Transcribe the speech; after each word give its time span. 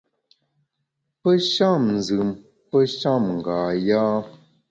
Pe 1.21 1.31
sham 1.51 1.83
nzùm, 1.97 2.29
pe 2.69 2.77
sham 2.99 3.23
nga 3.37 3.55
yâ. 3.87 4.03